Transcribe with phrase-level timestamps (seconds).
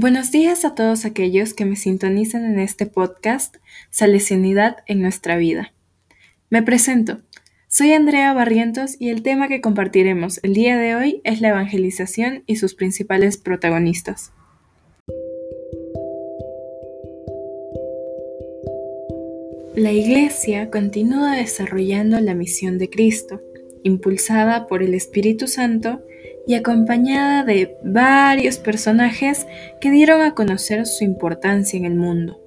[0.00, 3.56] Buenos días a todos aquellos que me sintonizan en este podcast
[3.90, 5.72] Salesianidad en nuestra vida.
[6.50, 7.18] Me presento.
[7.66, 12.44] Soy Andrea Barrientos y el tema que compartiremos el día de hoy es la evangelización
[12.46, 14.30] y sus principales protagonistas.
[19.74, 23.42] La Iglesia continúa desarrollando la misión de Cristo,
[23.82, 26.04] impulsada por el Espíritu Santo
[26.48, 29.46] y acompañada de varios personajes
[29.82, 32.40] que dieron a conocer su importancia en el mundo,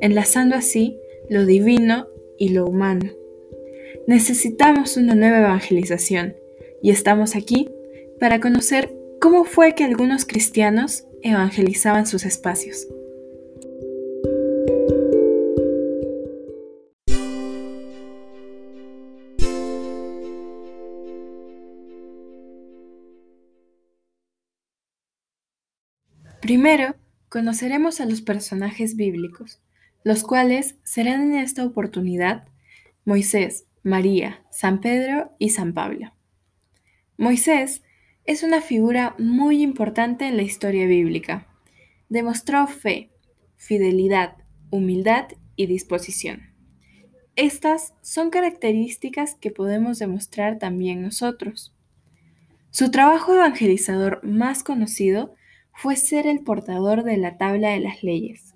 [0.00, 0.96] enlazando así
[1.28, 2.06] lo divino
[2.38, 3.10] y lo humano.
[4.06, 6.36] Necesitamos una nueva evangelización
[6.82, 7.68] y estamos aquí
[8.20, 12.86] para conocer cómo fue que algunos cristianos evangelizaban sus espacios.
[26.62, 26.94] Primero,
[27.28, 29.60] conoceremos a los personajes bíblicos,
[30.04, 32.46] los cuales serán en esta oportunidad
[33.04, 36.12] Moisés, María, San Pedro y San Pablo.
[37.16, 37.82] Moisés
[38.26, 41.48] es una figura muy importante en la historia bíblica.
[42.08, 43.10] Demostró fe,
[43.56, 44.36] fidelidad,
[44.70, 46.54] humildad y disposición.
[47.34, 51.74] Estas son características que podemos demostrar también nosotros.
[52.70, 55.34] Su trabajo evangelizador más conocido
[55.74, 58.54] fue ser el portador de la tabla de las leyes.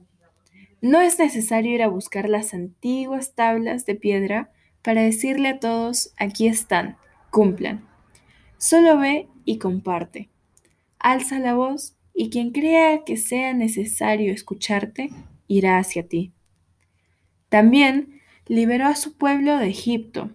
[0.80, 4.50] No es necesario ir a buscar las antiguas tablas de piedra
[4.82, 6.96] para decirle a todos, aquí están,
[7.30, 7.84] cumplan.
[8.58, 10.28] Solo ve y comparte.
[10.98, 15.10] Alza la voz y quien crea que sea necesario escucharte,
[15.48, 16.32] irá hacia ti.
[17.48, 20.30] También liberó a su pueblo de Egipto.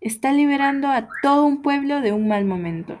[0.00, 2.98] Está liberando a todo un pueblo de un mal momento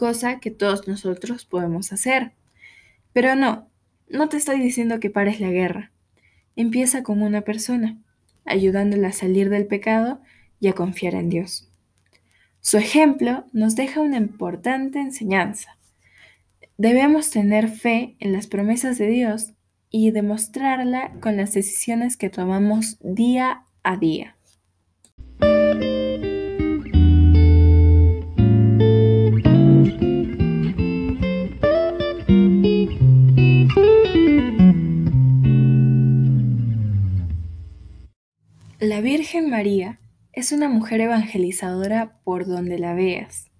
[0.00, 2.32] cosa que todos nosotros podemos hacer.
[3.12, 3.68] Pero no,
[4.08, 5.92] no te estoy diciendo que pares la guerra.
[6.56, 7.98] Empieza con una persona,
[8.46, 10.22] ayudándola a salir del pecado
[10.58, 11.70] y a confiar en Dios.
[12.62, 15.76] Su ejemplo nos deja una importante enseñanza.
[16.78, 19.52] Debemos tener fe en las promesas de Dios
[19.90, 24.34] y demostrarla con las decisiones que tomamos día a día.
[39.20, 40.00] Virgen María
[40.32, 43.50] es una mujer evangelizadora por donde la veas,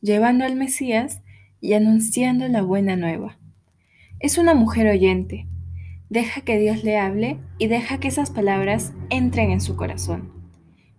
[0.00, 1.20] llevando al Mesías
[1.60, 3.38] y anunciando la buena nueva.
[4.20, 5.46] Es una mujer oyente,
[6.08, 10.32] deja que Dios le hable y deja que esas palabras entren en su corazón.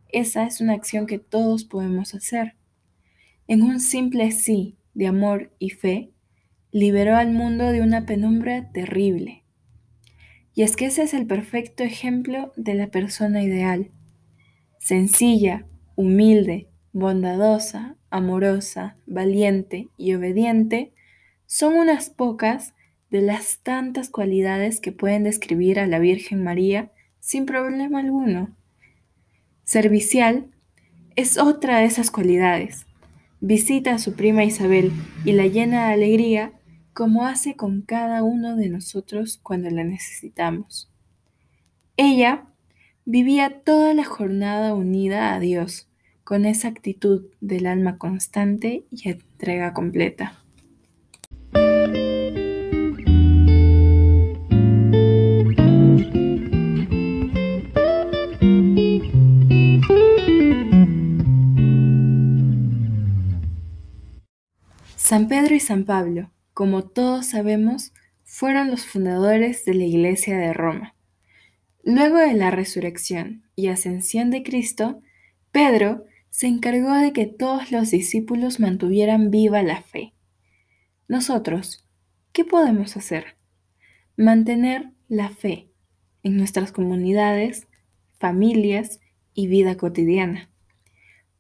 [0.10, 2.56] Esa es una acción que todos podemos hacer.
[3.48, 6.12] En un simple sí de amor y fe,
[6.72, 9.44] liberó al mundo de una penumbra terrible
[10.56, 13.90] y es que ese es el perfecto ejemplo de la persona ideal.
[14.84, 20.92] Sencilla, humilde, bondadosa, amorosa, valiente y obediente
[21.46, 22.74] son unas pocas
[23.10, 28.58] de las tantas cualidades que pueden describir a la Virgen María sin problema alguno.
[29.64, 30.48] Servicial
[31.16, 32.86] es otra de esas cualidades.
[33.40, 34.92] Visita a su prima Isabel
[35.24, 36.52] y la llena de alegría
[36.92, 40.92] como hace con cada uno de nosotros cuando la necesitamos.
[41.96, 42.50] Ella
[43.06, 45.88] vivía toda la jornada unida a Dios,
[46.24, 50.40] con esa actitud del alma constante y entrega completa.
[64.96, 67.94] San Pedro y San Pablo como todos sabemos,
[68.24, 70.94] fueron los fundadores de la Iglesia de Roma.
[71.84, 75.02] Luego de la resurrección y ascensión de Cristo,
[75.52, 80.14] Pedro se encargó de que todos los discípulos mantuvieran viva la fe.
[81.10, 81.86] Nosotros,
[82.32, 83.38] ¿qué podemos hacer?
[84.16, 85.70] Mantener la fe
[86.24, 87.68] en nuestras comunidades,
[88.18, 89.02] familias
[89.34, 90.50] y vida cotidiana.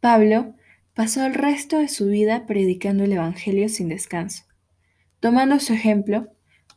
[0.01, 0.55] Pablo
[0.93, 4.43] pasó el resto de su vida predicando el Evangelio sin descanso.
[5.21, 6.27] Tomando su ejemplo,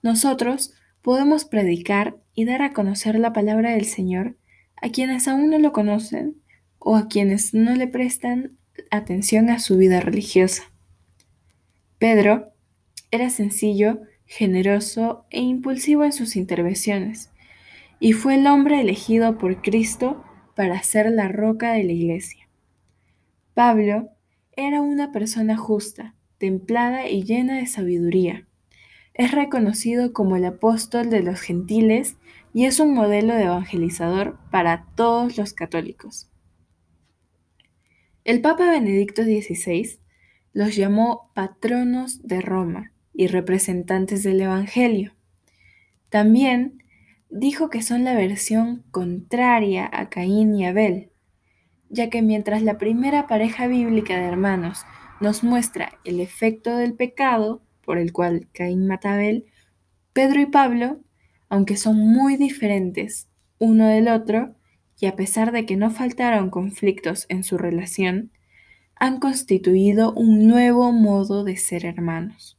[0.03, 0.73] nosotros
[1.03, 4.37] podemos predicar y dar a conocer la palabra del Señor
[4.77, 6.37] a quienes aún no lo conocen
[6.79, 8.59] o a quienes no le prestan
[8.91, 10.71] atención a su vida religiosa.
[11.99, 12.53] Pedro
[13.11, 17.31] era sencillo, generoso e impulsivo en sus intervenciones,
[17.99, 20.23] y fue el hombre elegido por Cristo
[20.55, 22.49] para ser la roca de la iglesia.
[23.55, 24.11] Pablo
[24.55, 28.46] era una persona justa, templada y llena de sabiduría.
[29.17, 32.17] Es reconocido como el apóstol de los gentiles
[32.53, 36.31] y es un modelo de evangelizador para todos los católicos.
[38.25, 39.99] El Papa Benedicto XVI
[40.53, 45.15] los llamó patronos de Roma y representantes del Evangelio.
[46.11, 46.83] También
[47.31, 51.11] dijo que son la versión contraria a Caín y Abel,
[51.89, 54.85] ya que mientras la primera pareja bíblica de hermanos
[55.21, 59.47] nos muestra el efecto del pecado por el cual Caín mata a Abel,
[60.13, 61.01] Pedro y Pablo,
[61.49, 63.29] aunque son muy diferentes
[63.59, 64.55] uno del otro,
[65.01, 68.33] y a pesar de que no faltaron conflictos en su relación,
[68.97, 72.59] han constituido un nuevo modo de ser hermanos.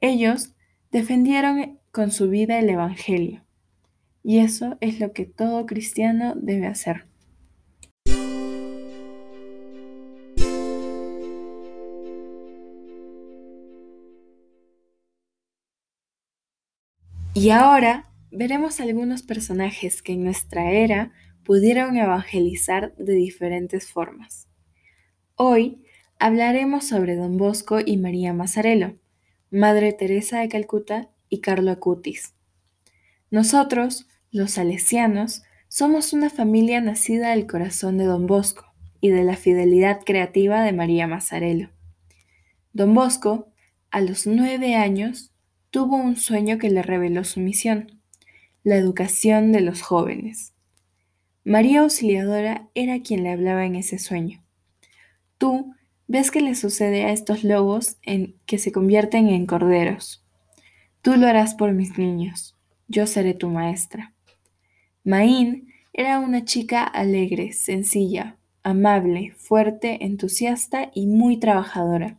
[0.00, 0.54] Ellos
[0.90, 3.44] defendieron con su vida el Evangelio,
[4.22, 7.06] y eso es lo que todo cristiano debe hacer.
[17.38, 21.12] Y ahora veremos algunos personajes que en nuestra era
[21.44, 24.48] pudieron evangelizar de diferentes formas.
[25.34, 25.84] Hoy
[26.18, 28.94] hablaremos sobre Don Bosco y María Mazzarello,
[29.50, 32.32] Madre Teresa de Calcuta y Carlo Acutis.
[33.30, 38.64] Nosotros, los salesianos, somos una familia nacida del corazón de Don Bosco
[39.02, 41.68] y de la fidelidad creativa de María Mazzarello.
[42.72, 43.52] Don Bosco,
[43.90, 45.35] a los nueve años,
[45.76, 48.00] tuvo un sueño que le reveló su misión,
[48.64, 50.54] la educación de los jóvenes.
[51.44, 54.42] María Auxiliadora era quien le hablaba en ese sueño.
[55.36, 55.74] Tú
[56.06, 60.24] ves que le sucede a estos lobos en que se convierten en corderos.
[61.02, 62.56] Tú lo harás por mis niños,
[62.88, 64.14] yo seré tu maestra.
[65.04, 72.16] Maín era una chica alegre, sencilla, amable, fuerte, entusiasta y muy trabajadora.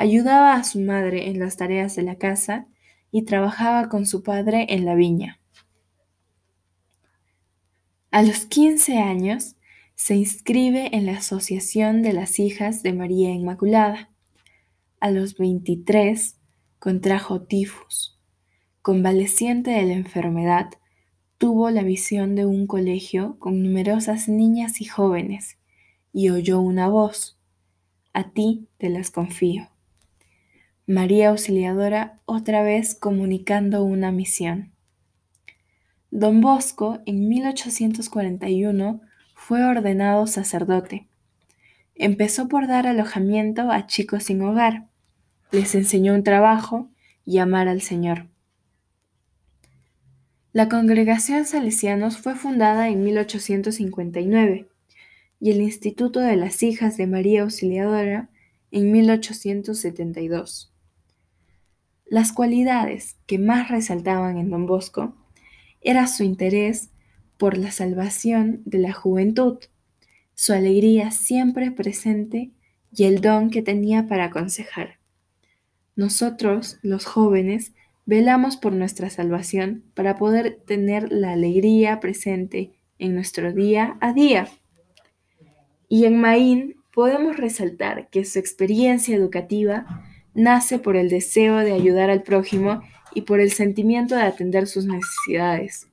[0.00, 2.68] Ayudaba a su madre en las tareas de la casa
[3.10, 5.40] y trabajaba con su padre en la viña.
[8.12, 9.56] A los 15 años
[9.96, 14.12] se inscribe en la Asociación de las Hijas de María Inmaculada.
[15.00, 16.38] A los 23
[16.78, 18.20] contrajo tifus.
[18.82, 20.70] Convaleciente de la enfermedad,
[21.38, 25.58] tuvo la visión de un colegio con numerosas niñas y jóvenes
[26.12, 27.36] y oyó una voz.
[28.12, 29.68] A ti te las confío.
[30.90, 34.72] María Auxiliadora otra vez comunicando una misión.
[36.10, 39.02] Don Bosco en 1841
[39.34, 41.06] fue ordenado sacerdote.
[41.94, 44.86] Empezó por dar alojamiento a chicos sin hogar,
[45.52, 46.88] les enseñó un trabajo
[47.26, 48.26] y amar al Señor.
[50.54, 54.66] La congregación Salesianos fue fundada en 1859
[55.38, 58.30] y el Instituto de las Hijas de María Auxiliadora
[58.70, 60.72] en 1872.
[62.10, 65.14] Las cualidades que más resaltaban en don Bosco
[65.82, 66.90] era su interés
[67.36, 69.58] por la salvación de la juventud,
[70.34, 72.50] su alegría siempre presente
[72.94, 74.98] y el don que tenía para aconsejar.
[75.96, 77.72] Nosotros, los jóvenes,
[78.06, 84.48] velamos por nuestra salvación para poder tener la alegría presente en nuestro día a día.
[85.90, 90.04] Y en Maín podemos resaltar que su experiencia educativa
[90.38, 92.80] nace por el deseo de ayudar al prójimo
[93.12, 95.88] y por el sentimiento de atender sus necesidades.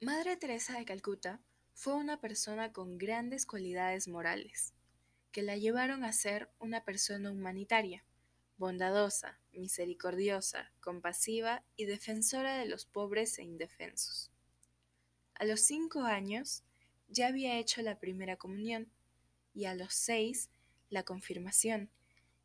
[0.00, 1.40] Madre Teresa de Calcuta
[1.74, 4.72] fue una persona con grandes cualidades morales,
[5.32, 8.04] que la llevaron a ser una persona humanitaria
[8.60, 14.30] bondadosa, misericordiosa, compasiva y defensora de los pobres e indefensos.
[15.34, 16.62] A los cinco años
[17.08, 18.92] ya había hecho la primera comunión
[19.54, 20.50] y a los seis
[20.90, 21.88] la confirmación,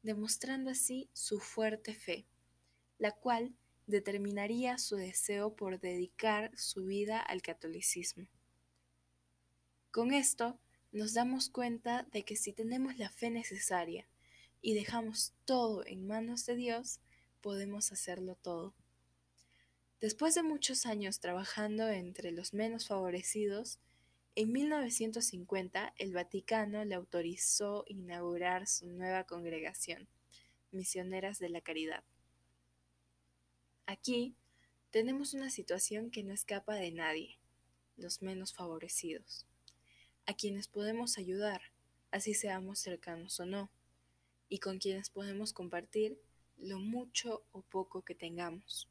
[0.03, 2.25] demostrando así su fuerte fe,
[2.97, 3.53] la cual
[3.85, 8.29] determinaría su deseo por dedicar su vida al catolicismo.
[9.91, 10.57] Con esto
[10.93, 14.07] nos damos cuenta de que si tenemos la fe necesaria
[14.65, 16.99] y dejamos todo en manos de Dios,
[17.41, 18.73] podemos hacerlo todo.
[20.01, 23.77] Después de muchos años trabajando entre los menos favorecidos,
[24.33, 30.07] en 1950 el Vaticano le autorizó inaugurar su nueva congregación,
[30.71, 32.03] Misioneras de la Caridad.
[33.85, 34.33] Aquí
[34.89, 37.37] tenemos una situación que no escapa de nadie,
[37.97, 39.45] los menos favorecidos,
[40.25, 41.61] a quienes podemos ayudar,
[42.09, 43.69] así seamos cercanos o no
[44.49, 46.19] y con quienes podemos compartir
[46.57, 48.89] lo mucho o poco que tengamos.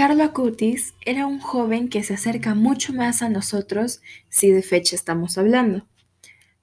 [0.00, 4.00] Carlo Acutis era un joven que se acerca mucho más a nosotros
[4.30, 5.86] si de fecha estamos hablando.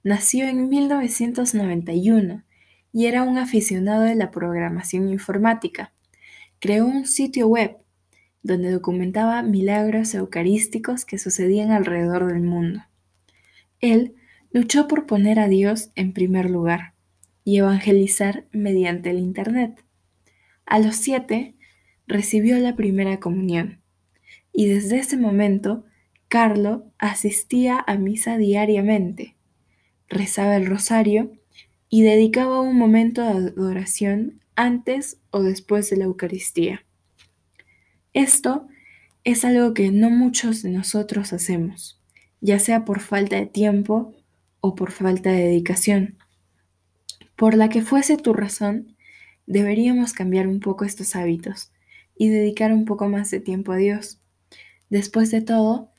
[0.01, 2.46] Nació en 1991
[2.91, 5.94] y era un aficionado de la programación informática.
[6.60, 7.77] Creó un sitio web
[8.44, 12.82] donde documentaba milagros eucarísticos que sucedían alrededor del mundo.
[13.79, 14.15] Él
[14.51, 16.94] luchó por poner a Dios en primer lugar
[17.44, 19.84] y evangelizar mediante el Internet.
[20.65, 21.56] A los siete
[22.08, 23.82] recibió la primera comunión
[24.51, 25.86] y desde ese momento
[26.29, 29.36] Carlo asistía a misa diariamente,
[30.10, 31.32] rezaba el rosario
[31.89, 36.86] y dedicaba un momento de adoración antes o después de la Eucaristía.
[38.13, 38.67] Esto
[39.24, 42.01] es algo que no muchos de nosotros hacemos,
[42.41, 44.15] ya sea por falta de tiempo
[44.60, 46.17] o por falta de dedicación.
[47.36, 48.96] Por la que fuese tu razón,
[49.46, 51.72] deberíamos cambiar un poco estos hábitos
[52.17, 54.20] y dedicar un poco más de tiempo a Dios.
[54.89, 55.91] Después de todo,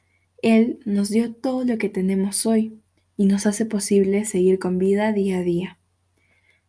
[0.42, 2.80] Él nos dio todo lo que tenemos hoy
[3.16, 5.77] y nos hace posible seguir con vida día a día.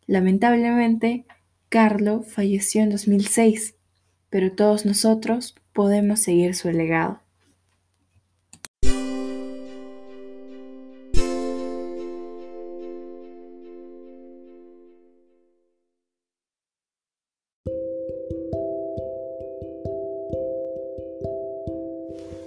[0.09, 1.25] Lamentablemente,
[1.69, 3.75] Carlo falleció en 2006,
[4.31, 7.21] pero todos nosotros podemos seguir su legado.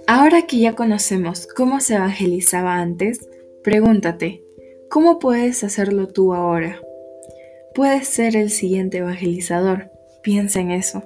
[0.05, 3.25] Ahora que ya conocemos cómo se evangelizaba antes,
[3.63, 4.43] pregúntate,
[4.89, 6.81] ¿cómo puedes hacerlo tú ahora?
[7.75, 11.03] Puedes ser el siguiente evangelizador, piensa en eso.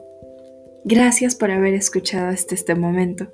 [0.83, 3.27] Gracias por haber escuchado hasta este momento.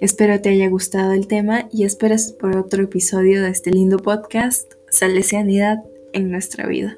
[0.00, 4.72] Espero te haya gustado el tema y esperes por otro episodio de este lindo podcast,
[4.90, 5.78] Salesianidad
[6.12, 6.96] en nuestra vida.